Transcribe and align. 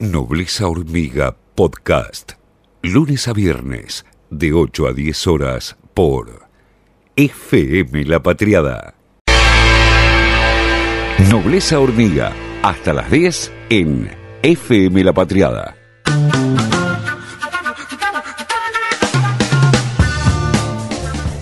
Nobleza 0.00 0.68
Hormiga 0.68 1.34
Podcast. 1.56 2.34
Lunes 2.82 3.26
a 3.26 3.32
viernes, 3.32 4.06
de 4.30 4.52
8 4.52 4.86
a 4.86 4.92
10 4.92 5.26
horas, 5.26 5.76
por 5.92 6.46
FM 7.16 8.04
La 8.04 8.22
Patriada. 8.22 8.94
Nobleza 11.28 11.80
Hormiga, 11.80 12.32
hasta 12.62 12.92
las 12.92 13.10
10 13.10 13.52
en 13.70 14.08
FM 14.42 15.02
La 15.02 15.12
Patriada. 15.12 15.74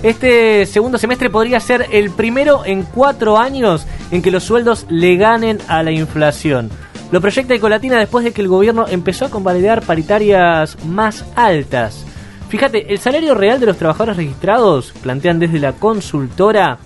Este 0.03 0.65
segundo 0.65 0.97
semestre 0.97 1.29
podría 1.29 1.61
ser 1.61 1.89
el 1.93 2.11
primero 2.11 2.65
en 2.65 2.85
cuatro 2.85 3.37
años 3.37 3.87
en 4.11 4.23
que 4.23 4.31
los 4.31 4.45
sueldos 4.45 4.87
le 4.89 5.17
ganen 5.17 5.59
a 5.69 5.83
la 5.83 5.91
inflación. 5.91 6.71
Lo 7.13 7.21
proyecta 7.21 7.55
Ecolatina 7.55 7.99
después 7.99 8.25
de 8.25 8.33
que 8.33 8.43
el 8.43 8.49
gobierno 8.49 8.87
empezó 8.89 9.27
a 9.27 9.31
convalidar 9.31 9.83
paritarias 9.83 10.77
más 10.85 11.25
altas. 11.37 12.05
Fíjate, 12.49 12.93
el 12.93 12.99
salario 12.99 13.35
real 13.35 13.61
de 13.61 13.67
los 13.67 13.77
trabajadores 13.77 14.17
registrados, 14.17 14.93
plantean 15.03 15.39
desde 15.39 15.61
la 15.61 15.73
consultora, 15.73 16.79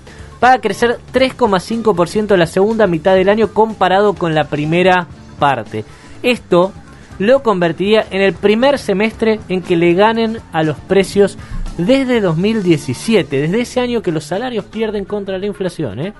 va 0.42 0.58
crecer 0.58 0.98
3,5% 1.12 2.36
la 2.36 2.46
segunda 2.46 2.86
mitad 2.86 3.14
del 3.14 3.28
año 3.28 3.52
comparado 3.52 4.14
con 4.14 4.34
la 4.34 4.44
primera 4.44 5.06
parte. 5.38 5.84
Esto 6.22 6.72
lo 7.18 7.42
convertiría 7.42 8.06
en 8.10 8.22
el 8.22 8.32
primer 8.32 8.78
semestre 8.78 9.40
en 9.48 9.62
que 9.62 9.76
le 9.76 9.92
ganen 9.94 10.38
a 10.52 10.62
los 10.62 10.78
precios 10.78 11.36
desde 11.76 12.20
2017, 12.20 13.42
desde 13.42 13.60
ese 13.60 13.80
año 13.80 14.02
que 14.02 14.12
los 14.12 14.24
salarios 14.24 14.64
pierden 14.64 15.04
contra 15.04 15.38
la 15.38 15.46
inflación. 15.46 16.00
¿eh? 16.00 16.14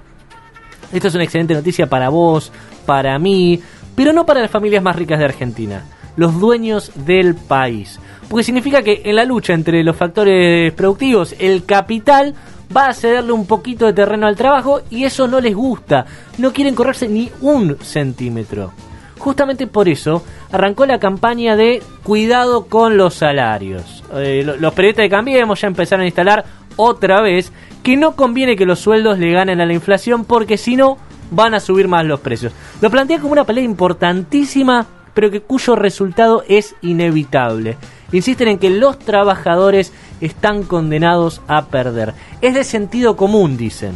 Esto 0.92 1.08
es 1.08 1.14
una 1.14 1.24
excelente 1.24 1.54
noticia 1.54 1.86
para 1.86 2.10
vos, 2.10 2.52
para 2.84 3.18
mí, 3.18 3.60
pero 4.00 4.14
no 4.14 4.24
para 4.24 4.40
las 4.40 4.50
familias 4.50 4.82
más 4.82 4.96
ricas 4.96 5.18
de 5.18 5.26
Argentina, 5.26 5.84
los 6.16 6.40
dueños 6.40 6.90
del 7.04 7.34
país. 7.34 8.00
Porque 8.30 8.44
significa 8.44 8.82
que 8.82 9.02
en 9.04 9.14
la 9.14 9.26
lucha 9.26 9.52
entre 9.52 9.84
los 9.84 9.94
factores 9.94 10.72
productivos, 10.72 11.34
el 11.38 11.66
capital 11.66 12.34
va 12.74 12.86
a 12.86 12.94
cederle 12.94 13.32
un 13.32 13.46
poquito 13.46 13.84
de 13.84 13.92
terreno 13.92 14.26
al 14.26 14.36
trabajo 14.36 14.80
y 14.88 15.04
eso 15.04 15.28
no 15.28 15.38
les 15.38 15.54
gusta. 15.54 16.06
No 16.38 16.50
quieren 16.50 16.74
correrse 16.74 17.08
ni 17.08 17.30
un 17.42 17.76
centímetro. 17.82 18.72
Justamente 19.18 19.66
por 19.66 19.86
eso 19.86 20.24
arrancó 20.50 20.86
la 20.86 20.98
campaña 20.98 21.54
de 21.54 21.82
cuidado 22.02 22.68
con 22.68 22.96
los 22.96 23.12
salarios. 23.12 24.02
Eh, 24.14 24.50
los 24.58 24.72
periodistas 24.72 25.02
de 25.02 25.10
Cambiemos 25.10 25.60
ya 25.60 25.68
empezaron 25.68 26.04
a 26.04 26.06
instalar 26.06 26.46
otra 26.76 27.20
vez 27.20 27.52
que 27.82 27.98
no 27.98 28.16
conviene 28.16 28.56
que 28.56 28.64
los 28.64 28.78
sueldos 28.78 29.18
le 29.18 29.30
ganen 29.30 29.60
a 29.60 29.66
la 29.66 29.74
inflación 29.74 30.24
porque 30.24 30.56
si 30.56 30.76
no 30.76 30.96
van 31.30 31.54
a 31.54 31.60
subir 31.60 31.88
más 31.88 32.04
los 32.04 32.20
precios. 32.20 32.52
Lo 32.80 32.90
plantea 32.90 33.20
como 33.20 33.32
una 33.32 33.44
pelea 33.44 33.64
importantísima, 33.64 34.86
pero 35.14 35.30
que 35.30 35.40
cuyo 35.40 35.76
resultado 35.76 36.44
es 36.48 36.74
inevitable. 36.82 37.76
Insisten 38.12 38.48
en 38.48 38.58
que 38.58 38.70
los 38.70 38.98
trabajadores 38.98 39.92
están 40.20 40.64
condenados 40.64 41.40
a 41.46 41.66
perder. 41.66 42.14
Es 42.40 42.54
de 42.54 42.64
sentido 42.64 43.16
común, 43.16 43.56
dicen. 43.56 43.92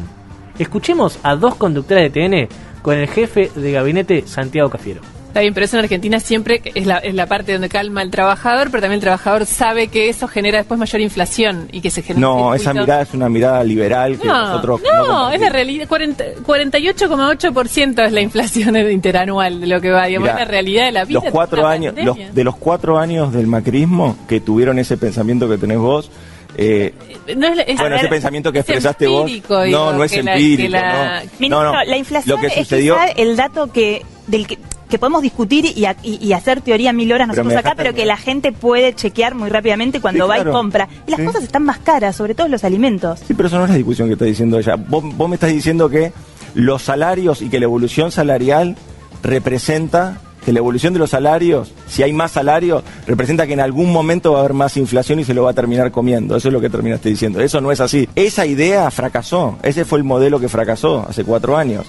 Escuchemos 0.58 1.18
a 1.22 1.34
dos 1.34 1.56
conductores 1.56 2.12
de 2.12 2.48
TN 2.48 2.48
con 2.82 2.96
el 2.96 3.08
jefe 3.08 3.50
de 3.54 3.72
gabinete 3.72 4.26
Santiago 4.26 4.70
Cafiero. 4.70 5.13
Está 5.34 5.40
bien, 5.40 5.52
pero 5.52 5.66
eso 5.66 5.76
en 5.76 5.82
Argentina 5.82 6.20
siempre 6.20 6.62
es 6.76 6.86
la, 6.86 6.98
es 6.98 7.12
la 7.12 7.26
parte 7.26 7.50
donde 7.50 7.68
calma 7.68 8.02
el 8.02 8.12
trabajador, 8.12 8.70
pero 8.70 8.82
también 8.82 8.98
el 8.98 9.00
trabajador 9.00 9.46
sabe 9.46 9.88
que 9.88 10.08
eso 10.08 10.28
genera 10.28 10.58
después 10.58 10.78
mayor 10.78 11.00
inflación 11.00 11.68
y 11.72 11.80
que 11.80 11.90
se 11.90 12.02
genera. 12.02 12.20
No, 12.20 12.54
esa 12.54 12.72
mirada 12.72 13.02
es 13.02 13.12
una 13.14 13.28
mirada 13.28 13.64
liberal 13.64 14.16
que 14.16 14.28
no, 14.28 14.32
nosotros. 14.32 14.80
No, 14.84 15.32
es 15.32 15.40
la 15.40 15.48
realidad. 15.48 15.88
48,8% 15.88 18.06
es 18.06 18.12
la 18.12 18.20
inflación 18.20 18.76
interanual 18.76 19.60
de 19.60 19.66
lo 19.66 19.80
que 19.80 19.90
va. 19.90 20.06
Digamos, 20.06 20.28
es 20.28 20.36
la 20.36 20.44
realidad 20.44 20.84
de 20.84 20.92
la 20.92 21.04
vida. 21.04 21.20
Los 21.20 21.32
cuatro 21.32 21.66
años, 21.66 21.94
los, 21.96 22.16
de 22.32 22.44
los 22.44 22.54
cuatro 22.54 22.96
años 22.96 23.32
del 23.32 23.48
macrismo 23.48 24.16
que 24.28 24.38
tuvieron 24.38 24.78
ese 24.78 24.96
pensamiento 24.96 25.48
que 25.48 25.58
tenés 25.58 25.78
vos, 25.78 26.12
eh, 26.56 26.94
no 27.36 27.48
es, 27.48 27.58
es, 27.66 27.76
bueno, 27.76 27.96
ese 27.96 28.06
pensamiento 28.06 28.52
que 28.52 28.60
expresaste 28.60 29.08
vos. 29.08 29.26
Digo, 29.26 29.66
no, 29.66 29.94
no 29.94 30.04
es 30.04 30.12
empírico. 30.12 30.70
La, 30.70 31.24
no. 31.24 31.30
Ministro, 31.40 31.64
no, 31.64 31.72
no. 31.72 31.84
la 31.84 31.96
inflación 31.96 32.36
lo 32.36 32.40
que 32.40 32.50
sucedió, 32.54 33.02
es 33.02 33.14
el 33.16 33.34
dato 33.34 33.72
que 33.72 34.06
del 34.28 34.46
que 34.46 34.60
que 34.88 34.98
podemos 34.98 35.22
discutir 35.22 35.64
y, 35.64 35.86
y, 36.02 36.18
y, 36.26 36.32
hacer 36.32 36.60
teoría 36.60 36.92
mil 36.92 37.12
horas 37.12 37.26
nosotros 37.28 37.54
acá, 37.56 37.74
pero 37.76 37.94
que 37.94 38.04
la 38.04 38.16
gente 38.16 38.52
puede 38.52 38.94
chequear 38.94 39.34
muy 39.34 39.48
rápidamente 39.48 40.00
cuando 40.00 40.24
Sí, 40.24 40.28
va 40.28 40.34
claro. 40.36 40.50
y 40.50 40.52
compra. 40.52 40.88
Y 41.06 41.10
las 41.10 41.20
Sí. 41.20 41.26
cosas 41.26 41.42
están 41.42 41.64
más 41.64 41.78
caras, 41.78 42.14
sobre 42.16 42.34
todo 42.34 42.48
los 42.48 42.64
alimentos. 42.64 43.20
Sí, 43.26 43.34
pero 43.34 43.48
eso 43.48 43.58
no 43.58 43.64
es 43.64 43.70
la 43.70 43.76
discusión 43.76 44.08
que 44.08 44.12
está 44.14 44.24
diciendo 44.26 44.58
ella. 44.58 44.76
Vos, 44.76 45.04
vos 45.16 45.28
me 45.28 45.34
estás 45.36 45.50
diciendo 45.52 45.88
que 45.88 46.12
los 46.54 46.82
salarios 46.82 47.42
y 47.42 47.48
que 47.48 47.58
la 47.58 47.64
evolución 47.64 48.12
salarial 48.12 48.76
representa 49.22 50.18
que 50.44 50.52
la 50.52 50.58
evolución 50.58 50.92
de 50.92 50.98
los 50.98 51.08
salarios, 51.08 51.72
si 51.88 52.02
hay 52.02 52.12
más 52.12 52.32
salarios, 52.32 52.84
representa 53.06 53.46
que 53.46 53.54
en 53.54 53.60
algún 53.60 53.90
momento 53.90 54.32
va 54.32 54.38
a 54.38 54.40
haber 54.40 54.52
más 54.52 54.76
inflación 54.76 55.18
y 55.18 55.24
se 55.24 55.32
lo 55.32 55.42
va 55.44 55.52
a 55.52 55.54
terminar 55.54 55.90
comiendo. 55.90 56.36
Eso 56.36 56.48
es 56.48 56.52
lo 56.52 56.60
que 56.60 56.68
terminaste 56.68 57.08
diciendo. 57.08 57.40
Eso 57.40 57.62
no 57.62 57.72
es 57.72 57.80
así. 57.80 58.06
Esa 58.14 58.44
idea 58.44 58.90
fracasó. 58.90 59.56
Ese 59.62 59.86
fue 59.86 59.98
el 59.98 60.04
modelo 60.04 60.38
que 60.38 60.50
fracasó 60.50 61.06
hace 61.08 61.24
cuatro 61.24 61.56
años. 61.56 61.86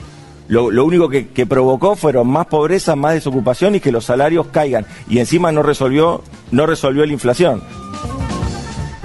Lo, 0.47 0.69
lo 0.71 0.85
único 0.85 1.09
que, 1.09 1.29
que 1.29 1.45
provocó 1.45 1.95
fueron 1.95 2.27
más 2.27 2.45
pobreza, 2.47 2.95
más 2.95 3.13
desocupación 3.13 3.75
y 3.75 3.79
que 3.79 3.91
los 3.91 4.05
salarios 4.05 4.47
caigan. 4.47 4.85
Y 5.09 5.19
encima 5.19 5.51
no 5.51 5.63
resolvió, 5.63 6.23
no 6.51 6.65
resolvió 6.65 7.05
la 7.05 7.13
inflación. 7.13 7.61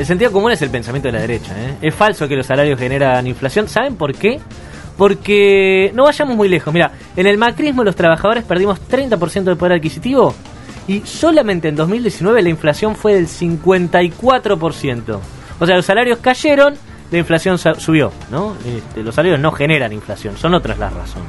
El 0.01 0.07
sentido 0.07 0.33
común 0.33 0.51
es 0.51 0.63
el 0.63 0.71
pensamiento 0.71 1.09
de 1.09 1.13
la 1.13 1.21
derecha. 1.21 1.53
¿eh? 1.59 1.75
Es 1.83 1.95
falso 1.95 2.27
que 2.27 2.35
los 2.35 2.47
salarios 2.47 2.79
generan 2.79 3.27
inflación. 3.27 3.69
¿Saben 3.69 3.97
por 3.97 4.15
qué? 4.15 4.41
Porque 4.97 5.93
no 5.95 6.05
vayamos 6.05 6.37
muy 6.37 6.49
lejos. 6.49 6.73
Mira, 6.73 6.93
en 7.17 7.27
el 7.27 7.37
macrismo 7.37 7.85
los 7.85 7.97
trabajadores 7.97 8.45
perdimos 8.45 8.81
30% 8.89 9.45
de 9.45 9.57
poder 9.57 9.75
adquisitivo 9.75 10.35
y 10.89 11.03
solamente 11.03 11.69
en 11.69 11.77
2019 11.77 12.43
la 12.43 12.49
inflación 12.49 12.97
fue 12.97 13.15
del 13.15 13.29
54%. 13.29 15.19
O 15.61 15.67
sea, 15.67 15.77
los 15.77 15.85
salarios 15.85 16.19
cayeron, 16.19 16.75
la 17.11 17.19
inflación 17.19 17.59
subió. 17.59 18.13
¿no? 18.31 18.55
Este, 18.65 19.03
los 19.03 19.15
salarios 19.15 19.41
no 19.41 19.53
generan 19.53 19.93
inflación, 19.93 20.37
son 20.37 20.55
otras 20.55 20.79
las 20.79 20.93
razones. 20.93 21.29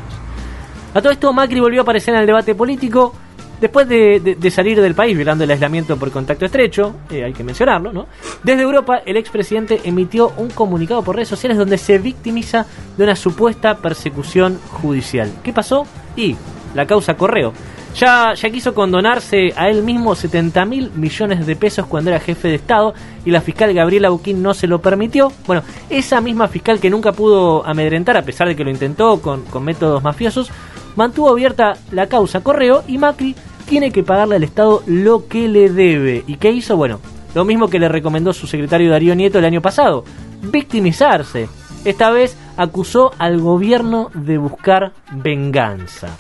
A 0.93 1.01
todo 1.01 1.11
esto, 1.11 1.31
Macri 1.31 1.59
volvió 1.59 1.81
a 1.81 1.83
aparecer 1.83 2.13
en 2.13 2.19
el 2.21 2.27
debate 2.27 2.53
político 2.55 3.13
después 3.61 3.87
de, 3.87 4.19
de- 4.19 4.35
de 4.35 4.51
salir 4.51 4.81
del 4.81 4.95
país 4.95 5.15
violando 5.15 5.43
el 5.43 5.51
aislamiento 5.51 5.95
por 5.95 6.09
contacto 6.11 6.45
estrecho, 6.45 6.95
eh, 7.11 7.23
hay 7.23 7.31
que 7.33 7.43
mencionarlo, 7.43 7.93
¿no? 7.93 8.07
Desde 8.43 8.63
Europa, 8.63 9.01
el 9.05 9.17
expresidente 9.17 9.81
emitió 9.83 10.33
un 10.37 10.49
comunicado 10.49 11.03
por 11.03 11.15
redes 11.15 11.27
sociales 11.29 11.57
donde 11.59 11.77
se 11.77 11.99
victimiza 11.99 12.65
de 12.97 13.03
una 13.03 13.15
supuesta 13.15 13.77
persecución 13.77 14.59
judicial. 14.81 15.31
¿Qué 15.43 15.53
pasó? 15.53 15.85
Y 16.15 16.35
la 16.73 16.87
causa 16.87 17.13
Correo. 17.15 17.53
Ya, 17.95 18.33
quiso 18.51 18.73
condonarse 18.73 19.53
a 19.55 19.69
él 19.69 19.83
mismo 19.83 20.15
70 20.15 20.65
mil 20.65 20.91
millones 20.95 21.45
de 21.45 21.55
pesos 21.55 21.85
cuando 21.85 22.09
era 22.09 22.19
jefe 22.19 22.47
de 22.47 22.55
Estado 22.55 22.93
y 23.25 23.31
la 23.31 23.41
fiscal 23.41 23.73
Gabriela 23.73 24.09
Buquín 24.09 24.41
no 24.41 24.53
se 24.53 24.67
lo 24.67 24.81
permitió. 24.81 25.31
Bueno, 25.45 25.61
esa 25.89 26.21
misma 26.21 26.47
fiscal 26.47 26.79
que 26.79 26.89
nunca 26.89 27.11
pudo 27.11 27.65
amedrentar 27.65 28.17
a 28.17 28.23
pesar 28.23 28.47
de 28.47 28.55
que 28.55 28.63
lo 28.63 28.71
intentó 28.71 29.21
con, 29.21 29.43
con 29.45 29.63
métodos 29.63 30.01
mafiosos, 30.03 30.49
mantuvo 30.95 31.29
abierta 31.29 31.73
la 31.91 32.07
causa 32.07 32.41
Correo 32.41 32.83
y 32.87 32.97
Macri 32.97 33.35
tiene 33.67 33.91
que 33.91 34.03
pagarle 34.03 34.37
al 34.37 34.43
Estado 34.43 34.83
lo 34.85 35.27
que 35.27 35.47
le 35.47 35.69
debe. 35.69 36.23
¿Y 36.27 36.37
qué 36.37 36.51
hizo? 36.51 36.77
Bueno, 36.77 36.99
lo 37.35 37.45
mismo 37.45 37.67
que 37.67 37.79
le 37.79 37.89
recomendó 37.89 38.33
su 38.33 38.47
secretario 38.47 38.89
Darío 38.89 39.15
Nieto 39.15 39.39
el 39.39 39.45
año 39.45 39.61
pasado, 39.61 40.05
victimizarse. 40.41 41.49
Esta 41.83 42.09
vez 42.09 42.37
acusó 42.57 43.11
al 43.17 43.39
gobierno 43.39 44.11
de 44.13 44.37
buscar 44.37 44.93
venganza. 45.11 46.15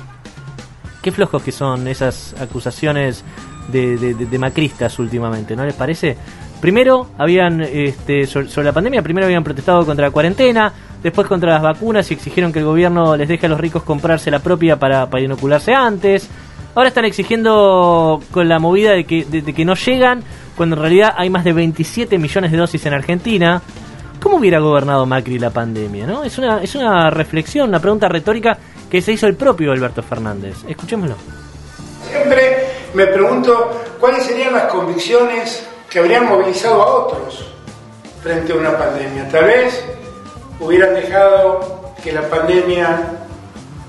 Qué 1.01 1.11
flojos 1.11 1.41
que 1.41 1.51
son 1.51 1.87
esas 1.87 2.35
acusaciones 2.39 3.23
de, 3.71 3.97
de- 3.97 4.39
macristas 4.39 4.99
últimamente, 4.99 5.55
¿no 5.55 5.65
les 5.65 5.73
parece? 5.73 6.15
Primero 6.59 7.07
habían, 7.17 7.61
este, 7.61 8.27
sobre, 8.27 8.63
la 8.63 8.71
pandemia, 8.71 9.01
primero 9.01 9.25
habían 9.25 9.43
protestado 9.43 9.83
contra 9.85 10.05
la 10.07 10.11
cuarentena, 10.11 10.71
después 11.01 11.27
contra 11.27 11.53
las 11.53 11.61
vacunas 11.63 12.11
y 12.11 12.13
exigieron 12.13 12.53
que 12.53 12.59
el 12.59 12.65
gobierno 12.65 13.15
les 13.17 13.27
deje 13.27 13.47
a 13.47 13.49
los 13.49 13.59
ricos 13.59 13.81
comprarse 13.83 14.29
la 14.29 14.39
propia 14.39 14.77
para, 14.77 15.09
para 15.09 15.23
inocularse 15.23 15.73
antes. 15.73 16.29
Ahora 16.75 16.89
están 16.89 17.05
exigiendo 17.05 18.21
con 18.31 18.47
la 18.47 18.59
movida 18.59 18.91
de 18.91 19.05
que, 19.05 19.25
de- 19.25 19.41
de 19.41 19.53
que 19.53 19.65
no 19.65 19.73
llegan, 19.73 20.23
cuando 20.55 20.75
en 20.75 20.81
realidad 20.83 21.13
hay 21.17 21.29
más 21.31 21.43
de 21.43 21.53
27 21.53 22.19
millones 22.19 22.51
de 22.51 22.57
dosis 22.57 22.85
en 22.85 22.93
Argentina. 22.93 23.61
¿Cómo 24.21 24.37
hubiera 24.37 24.59
gobernado 24.59 25.05
Macri 25.05 25.39
la 25.39 25.49
pandemia? 25.49 26.05
¿no? 26.05 26.23
Es, 26.23 26.37
una, 26.37 26.61
es 26.61 26.75
una 26.75 27.09
reflexión, 27.09 27.69
una 27.69 27.79
pregunta 27.79 28.07
retórica 28.07 28.57
que 28.89 29.01
se 29.01 29.13
hizo 29.13 29.25
el 29.25 29.35
propio 29.35 29.71
Alberto 29.71 30.03
Fernández. 30.03 30.57
Escuchémoslo. 30.67 31.15
Siempre 32.09 32.67
me 32.93 33.07
pregunto 33.07 33.81
cuáles 33.99 34.23
serían 34.23 34.53
las 34.53 34.65
convicciones 34.65 35.67
que 35.89 35.99
habrían 35.99 36.27
movilizado 36.27 36.81
a 36.81 36.85
otros 36.85 37.51
frente 38.21 38.53
a 38.53 38.55
una 38.57 38.77
pandemia. 38.77 39.27
Tal 39.29 39.45
vez 39.45 39.83
hubieran 40.59 40.93
dejado 40.93 41.93
que 42.03 42.11
la 42.11 42.21
pandemia 42.21 43.01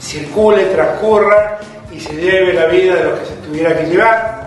circule, 0.01 0.65
transcurra 0.67 1.59
y 1.93 2.01
se 2.01 2.15
lleve 2.15 2.55
la 2.55 2.67
vida 2.67 2.95
de 2.95 3.05
los 3.05 3.19
que 3.21 3.27
se 3.27 3.35
tuviera 3.35 3.77
que 3.77 3.87
llevar. 3.87 4.47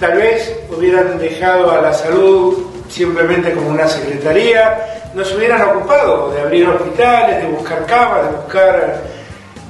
Tal 0.00 0.18
vez 0.18 0.58
hubieran 0.76 1.18
dejado 1.18 1.70
a 1.70 1.80
la 1.80 1.94
salud 1.94 2.65
simplemente 2.88 3.52
como 3.52 3.70
una 3.70 3.88
secretaría, 3.88 5.10
no 5.14 5.24
se 5.24 5.36
hubieran 5.36 5.62
ocupado 5.62 6.30
de 6.30 6.40
abrir 6.40 6.68
hospitales, 6.68 7.42
de 7.42 7.48
buscar 7.48 7.86
camas, 7.86 8.24
de 8.24 8.36
buscar 8.36 9.02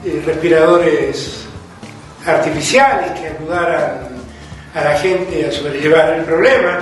eh, 0.05 0.23
respiradores 0.27 1.47
artificiales 2.27 3.13
que 3.13 3.29
ayudaran 3.29 4.09
a 4.75 4.85
la 4.85 4.99
gente 4.99 5.47
a 5.47 5.53
sobrellevar 5.53 6.15
el 6.15 6.25
problema. 6.25 6.81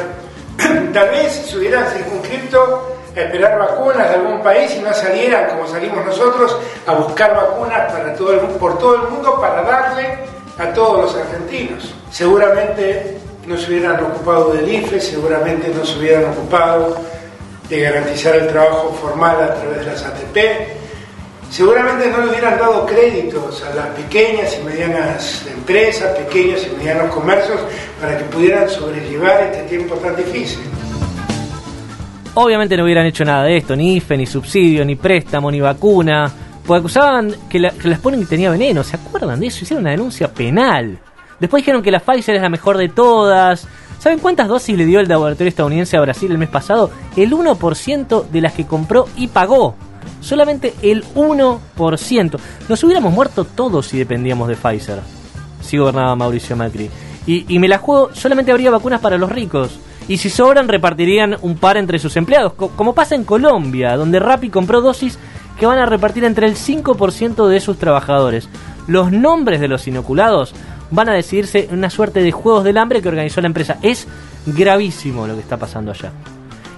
Tal 0.93 1.11
vez 1.11 1.33
se 1.33 1.59
hubieran 1.59 1.87
circunscrito 1.93 2.97
a 3.15 3.21
esperar 3.21 3.59
vacunas 3.59 4.09
de 4.09 4.15
algún 4.17 4.43
país 4.43 4.75
y 4.77 4.81
no 4.81 4.93
salieran 4.93 5.51
como 5.51 5.69
salimos 5.69 6.05
nosotros 6.05 6.57
a 6.87 6.95
buscar 6.95 7.35
vacunas 7.35 7.93
para 7.93 8.15
todo 8.15 8.33
el, 8.33 8.41
por 8.41 8.79
todo 8.79 8.97
el 8.97 9.11
mundo 9.11 9.41
para 9.41 9.63
darle 9.63 10.19
a 10.59 10.73
todos 10.73 11.03
los 11.03 11.17
argentinos. 11.17 11.95
Seguramente 12.11 13.19
no 13.47 13.57
se 13.57 13.71
hubieran 13.71 14.03
ocupado 14.03 14.53
del 14.53 14.69
IFE, 14.69 15.01
seguramente 15.01 15.69
no 15.69 15.85
se 15.85 15.99
hubieran 15.99 16.25
ocupado 16.31 16.97
de 17.69 17.81
garantizar 17.81 18.37
el 18.37 18.49
trabajo 18.49 18.97
formal 19.01 19.43
a 19.43 19.55
través 19.55 19.81
de 19.81 19.87
las 19.87 20.05
ATP, 20.05 20.39
seguramente 21.51 22.11
no 22.11 22.19
le 22.19 22.31
hubieran 22.31 22.59
dado 22.59 22.87
créditos 22.87 23.63
a 23.65 23.75
las 23.75 23.87
pequeñas 23.89 24.59
y 24.61 24.65
medianas 24.65 25.47
empresas, 25.47 26.17
pequeños 26.19 26.67
y 26.67 26.77
medianos 26.77 27.15
comercios, 27.15 27.61
para 28.01 28.19
que 28.19 28.25
pudieran 28.25 28.69
sobrellevar 28.69 29.43
este 29.43 29.63
tiempo 29.65 29.95
tan 29.97 30.17
difícil. 30.17 30.61
Obviamente 32.35 32.77
no 32.77 32.85
hubieran 32.85 33.07
hecho 33.07 33.25
nada 33.25 33.45
de 33.45 33.57
esto, 33.59 33.77
ni 33.77 33.97
IFE, 33.97 34.17
ni 34.17 34.27
subsidio, 34.27 34.85
ni 34.85 34.97
préstamo, 34.97 35.51
ni 35.51 35.61
vacuna, 35.61 36.31
porque 36.67 36.81
acusaban 36.81 37.35
que 37.49 37.61
la, 37.61 37.71
que 37.71 37.89
la 37.89 37.99
tenía 38.29 38.51
veneno, 38.51 38.83
¿se 38.83 38.97
acuerdan 38.97 39.39
de 39.39 39.47
eso? 39.47 39.63
Hicieron 39.63 39.85
una 39.85 39.93
denuncia 39.93 40.33
penal. 40.33 40.99
Después 41.41 41.63
dijeron 41.63 41.83
que 41.83 41.91
la 41.91 42.01
Pfizer 42.01 42.37
es 42.37 42.43
la 42.43 42.49
mejor 42.49 42.79
de 42.79 42.89
todas. 42.89 43.67
¿Saben 43.99 44.19
cuántas 44.19 44.49
dosis 44.49 44.77
le 44.77 44.85
dio 44.85 45.01
el 45.01 45.09
laboratorio 45.09 45.49
estadounidense 45.49 45.97
a 45.97 46.01
Brasil 46.01 46.31
el 46.31 46.39
mes 46.39 46.49
pasado? 46.49 46.91
El 47.17 47.33
1% 47.33 48.29
de 48.29 48.41
las 48.41 48.53
que 48.53 48.67
compró 48.67 49.07
y 49.17 49.29
pagó. 49.29 49.77
Solamente 50.21 50.75
el 50.83 51.05
1%. 51.15 52.39
Nos 52.69 52.85
hubiéramos 52.85 53.13
muerto 53.13 53.45
todos 53.45 53.87
si 53.87 53.99
dependíamos 53.99 54.49
de 54.49 54.57
Pfizer. 54.57 55.01
Si 55.63 55.79
gobernaba 55.79 56.15
Mauricio 56.17 56.57
Macri. 56.57 56.91
Y, 57.27 57.59
me 57.59 57.69
la 57.69 57.79
juego, 57.79 58.11
solamente 58.13 58.53
habría 58.53 58.71
vacunas 58.71 59.01
para 59.01 59.17
los 59.17 59.33
ricos. 59.33 59.79
Y 60.07 60.19
si 60.19 60.29
sobran, 60.29 60.69
repartirían 60.69 61.39
un 61.41 61.57
par 61.57 61.79
entre 61.79 61.99
sus 61.99 62.17
empleados. 62.19 62.53
como 62.53 62.95
pasa 62.95 63.15
en 63.15 63.25
Colombia, 63.25 63.97
donde 63.97 64.19
Rappi 64.19 64.51
compró 64.51 64.83
dosis 64.83 65.19
que 65.59 65.67
van 65.67 65.79
a 65.79 65.87
repartir 65.87 66.25
entre 66.25 66.47
el 66.47 66.57
5% 66.57 67.49
de 67.49 67.61
sus 67.61 67.79
trabajadores. 67.79 68.49
Los 68.87 69.13
nombres 69.13 69.61
de 69.61 69.69
los 69.69 69.87
inoculados 69.87 70.55
van 70.95 71.09
a 71.09 71.13
decidirse 71.13 71.67
en 71.71 71.79
una 71.79 71.91
suerte 71.91 72.23
de 72.23 72.33
juegos 72.33 72.65
del 72.65 72.79
hambre 72.79 73.03
que 73.03 73.09
organizó 73.09 73.41
la 73.41 73.49
empresa. 73.49 73.79
Es 73.83 74.07
gravísimo 74.47 75.27
lo 75.27 75.35
que 75.35 75.41
está 75.41 75.57
pasando 75.57 75.91
allá. 75.91 76.13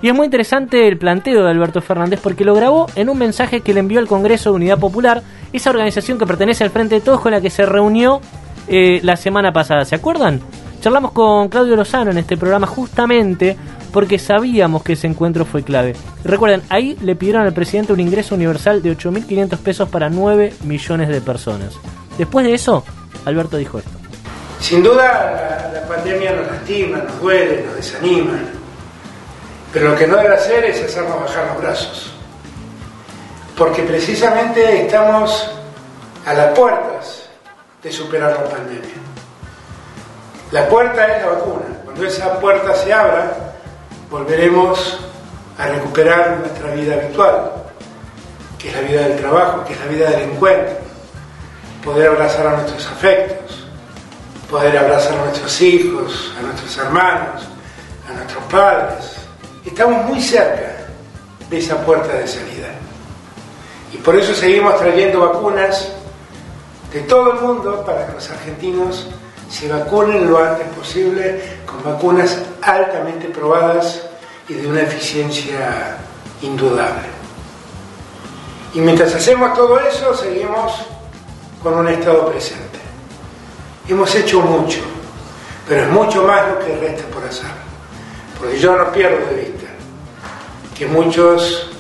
Y 0.03 0.09
es 0.09 0.15
muy 0.15 0.27
interesante 0.27 0.87
el 0.89 0.99
planteo 0.99 1.45
de 1.45 1.51
Alberto 1.51 1.81
Fernández 1.81 2.21
porque 2.23 2.45
lo 2.45 2.55
grabó 2.55 2.87
en 2.97 3.09
un 3.09 3.19
mensaje 3.19 3.61
que 3.61 3.73
le 3.73 3.81
envió 3.81 3.99
al 3.99 4.07
Congreso 4.07 4.51
de 4.51 4.57
Unidad 4.57 4.79
Popular, 4.79 5.23
esa 5.53 5.71
organización 5.71 6.19
que 6.19 6.27
pertenece 6.27 6.65
al 6.65 6.71
Frente 6.71 6.97
de 6.97 7.01
Todos 7.01 7.21
con 7.21 7.33
la 7.33 7.41
que 7.41 7.51
se 7.51 7.65
reunió 7.65 8.21
eh, 8.69 9.01
la 9.03 9.17
semana 9.17 9.53
pasada. 9.53 9.85
¿Se 9.85 9.95
acuerdan? 9.95 10.41
Charlamos 10.81 11.13
con 11.13 11.49
Claudio 11.49 11.77
Lozano 11.77 12.11
en 12.11 12.19
este 12.19 12.37
programa 12.37 12.67
justamente 12.67 13.57
porque 13.93 14.19
sabíamos 14.19 14.83
que 14.83 14.93
ese 14.93 15.07
encuentro 15.07 15.45
fue 15.47 15.63
clave. 15.63 15.95
Recuerden, 16.23 16.63
ahí 16.69 16.97
le 17.01 17.17
pidieron 17.17 17.43
al 17.43 17.55
presidente 17.55 17.95
un 17.95 18.01
ingreso 18.01 18.35
universal 18.35 18.83
de 18.83 18.97
8.500 18.97 19.57
pesos 19.59 19.89
para 19.89 20.11
9 20.11 20.53
millones 20.65 21.09
de 21.09 21.21
personas. 21.23 21.75
Después 22.19 22.45
de 22.45 22.55
eso, 22.55 22.85
Alberto 23.25 23.57
dijo 23.57 23.79
esto. 23.79 24.06
Sin 24.61 24.83
duda 24.83 25.71
la, 25.73 25.87
pandemia 25.87 26.33
nos 26.33 26.47
lastima, 26.47 26.99
nos 26.99 27.21
duele, 27.21 27.63
nos 27.65 27.77
desanima, 27.77 28.39
pero 29.73 29.91
lo 29.91 29.97
que 29.97 30.07
no 30.07 30.17
debe 30.17 30.35
hacer 30.35 30.65
es 30.65 30.83
hacernos 30.83 31.21
bajar 31.21 31.47
los 31.49 31.63
brazos, 31.63 32.13
porque 33.57 33.83
precisamente 33.83 34.87
estamos 34.87 35.49
a 36.25 36.35
las 36.35 36.59
puertas 36.59 37.29
de 37.83 37.93
superar 37.93 38.33
la 38.33 38.49
pandemia. 38.51 38.95
La 40.51 40.69
puerta 40.69 41.07
es 41.07 41.23
la 41.23 41.33
vacuna. 41.33 41.67
Cuando 41.85 42.05
esa 42.05 42.39
puerta 42.41 42.75
se 42.75 42.93
abra, 42.93 43.55
volveremos 44.11 44.99
a 45.59 45.67
recuperar 45.69 46.39
nuestra 46.39 46.71
vida 46.73 46.95
habitual, 46.95 47.53
que 48.59 48.69
es 48.69 48.75
la 48.75 48.81
vida 48.83 49.01
del 49.09 49.19
trabajo, 49.19 49.65
que 49.65 49.73
es 49.73 49.81
la 49.81 49.87
vida 49.87 50.11
del 50.11 50.31
encuentro, 50.31 50.75
poder 51.85 52.09
abrazar 52.09 52.47
a 52.47 52.53
nuestros 52.57 52.87
afectos, 52.87 53.56
poder 54.51 54.77
abrazar 54.79 55.19
a 55.19 55.25
nuestros 55.25 55.61
hijos, 55.61 56.33
a 56.39 56.43
nuestros 56.43 56.77
hermanos, 56.79 57.43
a 58.09 58.13
nuestros 58.13 58.45
padres. 58.45 59.17
Estamos 59.65 60.05
muy 60.05 60.21
cerca 60.21 60.87
de 61.51 61.59
esa 61.59 61.85
puerta 61.85 62.15
de 62.15 62.27
salida. 62.27 62.69
Y 63.93 63.99
por 63.99 64.17
eso 64.17 64.35
seguimos 64.35 64.79
trayendo 64.79 65.21
vacunas 65.21 65.93
de 66.93 67.01
todo 67.03 67.33
el 67.33 67.41
mundo 67.41 67.85
para 67.85 68.07
que 68.07 68.13
los 68.15 68.31
argentinos 68.31 69.09
se 69.51 69.69
vacunen 69.69 70.29
lo 70.29 70.43
antes 70.43 70.67
posible 70.69 71.43
con 71.67 71.83
vacunas 71.83 72.39
altamente 72.63 73.29
probadas 73.29 74.03
y 74.49 74.55
de 74.55 74.67
una 74.67 74.83
eficiencia 74.83 75.97
indudable. 76.43 77.07
Y 78.75 78.81
mientras 78.81 79.15
hacemos 79.15 79.55
todo 79.55 79.81
eso, 79.81 80.15
seguimos 80.15 80.73
con 81.63 81.75
un 81.75 81.89
estado 81.89 82.29
presente. 82.31 82.86
Hemos 83.89 84.15
hecho 84.15 84.41
mucho, 84.41 84.81
pero 85.69 85.83
es 85.83 85.89
mucho 85.89 86.25
más 86.25 86.49
lo 86.49 86.59
que 86.59 86.77
resta 86.77 87.05
por 87.09 87.25
hacer. 87.25 87.47
Porque 88.39 88.59
yo 88.59 88.77
no 88.77 88.93
pierdo 88.93 89.27
de 89.31 89.37
vista 89.37 89.67
que 90.77 90.87
muchos 90.87 91.71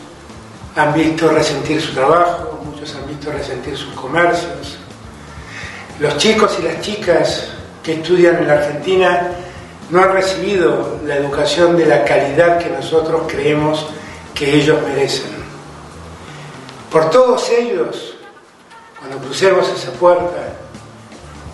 han 0.76 0.94
visto 0.94 1.28
resentir 1.28 1.80
su 1.80 1.92
trabajo, 1.92 2.60
muchos 2.64 2.94
han 2.94 3.08
visto 3.08 3.32
resentir 3.32 3.76
sus 3.76 3.92
comercios. 3.94 4.78
Los 5.98 6.16
chicos 6.18 6.56
y 6.60 6.62
las 6.62 6.80
chicas 6.80 7.48
que 7.82 7.94
estudian 7.94 8.36
en 8.36 8.48
la 8.48 8.54
Argentina 8.54 9.28
no 9.90 10.02
han 10.02 10.12
recibido 10.12 10.98
la 11.04 11.16
educación 11.16 11.76
de 11.76 11.86
la 11.86 12.04
calidad 12.04 12.58
que 12.58 12.70
nosotros 12.70 13.22
creemos 13.26 13.86
que 14.34 14.54
ellos 14.54 14.80
merecen. 14.86 15.30
Por 16.90 17.10
todos 17.10 17.48
ellos, 17.50 18.14
cuando 18.98 19.18
crucemos 19.18 19.68
esa 19.68 19.90
puerta, 19.92 20.52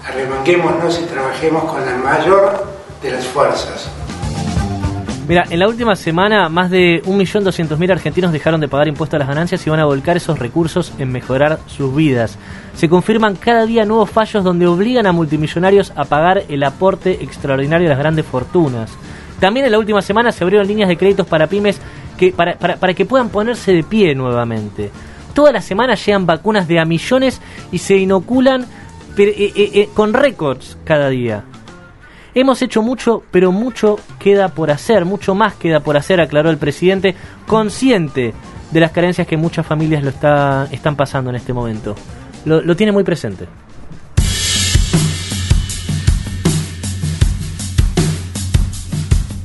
arremanguémonos 0.05 1.01
y 1.01 1.05
trabajemos 1.05 1.65
con 1.65 1.85
la 1.85 1.97
mayor 1.97 2.67
de 3.03 3.11
las 3.13 3.25
fuerzas. 3.27 3.91
Mira, 5.29 5.45
en 5.49 5.61
la 5.61 5.69
última 5.69 5.95
semana 5.95 6.49
más 6.49 6.69
de 6.69 7.01
1.200.000 7.05 7.93
argentinos 7.93 8.33
dejaron 8.33 8.61
de 8.61 8.67
pagar 8.67 8.89
impuestos 8.89 9.15
a 9.15 9.19
las 9.21 9.29
ganancias 9.29 9.65
y 9.65 9.71
van 9.71 9.79
a 9.79 9.85
volcar 9.85 10.17
esos 10.17 10.39
recursos 10.39 10.93
en 10.99 11.13
mejorar 11.13 11.61
sus 11.67 11.95
vidas. 11.95 12.37
Se 12.75 12.89
confirman 12.89 13.37
cada 13.37 13.65
día 13.65 13.85
nuevos 13.85 14.11
fallos 14.11 14.43
donde 14.43 14.67
obligan 14.67 15.07
a 15.07 15.13
multimillonarios 15.13 15.93
a 15.95 16.05
pagar 16.05 16.43
el 16.49 16.65
aporte 16.65 17.23
extraordinario 17.23 17.87
de 17.87 17.95
las 17.95 17.99
grandes 17.99 18.27
fortunas. 18.27 18.91
También 19.39 19.67
en 19.67 19.73
la 19.73 19.79
última 19.79 20.03
semana 20.03 20.33
se 20.33 20.43
abrieron 20.43 20.67
líneas 20.67 20.89
de 20.89 20.97
créditos 20.97 21.27
para 21.27 21.47
pymes 21.47 21.81
que, 22.19 22.33
para, 22.33 22.57
para 22.57 22.95
que 22.95 23.07
puedan 23.07 23.29
ponerse 23.29 23.73
de 23.73 23.85
pie 23.85 24.15
nuevamente. 24.17 24.91
Toda 25.35 25.53
la 25.53 25.63
semana 25.63 25.95
llegan 25.95 26.27
vacunas 26.27 26.69
de 26.69 26.79
a 26.79 26.85
millones 26.85 27.41
y 27.71 27.79
se 27.79 27.97
inoculan 27.97 28.67
eh, 29.17 29.53
eh, 29.55 29.71
eh, 29.75 29.89
con 29.95 30.15
récords 30.15 30.77
cada 30.85 31.09
día. 31.09 31.45
Hemos 32.35 32.63
hecho 32.63 32.81
mucho, 32.81 33.23
pero 33.31 33.53
mucho 33.53 33.99
queda 34.19 34.49
por 34.49 34.71
hacer, 34.71 35.05
mucho 35.05 35.35
más 35.35 35.55
queda 35.55 35.81
por 35.81 35.99
hacer, 35.99 36.21
aclaró 36.21 36.49
el 36.49 36.57
presidente, 36.57 37.15
consciente 37.47 38.33
de 38.71 38.81
las 38.81 38.91
carencias 38.91 39.27
que 39.27 39.37
muchas 39.37 39.67
familias 39.67 40.03
lo 40.03 40.09
está, 40.09 40.67
están 40.71 40.97
pasando 40.97 41.29
en 41.29 41.37
este 41.37 41.53
momento. 41.53 41.95
Lo, 42.47 42.75
tiene 42.75 42.91
muy 42.91 43.05
presente. 43.05 43.47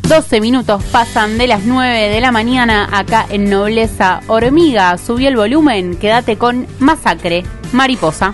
12 0.07 0.39
minutos 0.39 0.81
pasan 0.85 1.37
de 1.37 1.47
las 1.47 1.65
9 1.65 2.09
de 2.09 2.21
la 2.21 2.31
mañana 2.31 2.87
acá 2.93 3.25
en 3.29 3.49
Nobleza 3.49 4.21
Hormiga. 4.27 4.97
Subí 4.97 5.27
el 5.27 5.35
volumen, 5.35 5.97
quédate 5.97 6.37
con 6.37 6.65
Masacre, 6.79 7.43
Mariposa. 7.73 8.33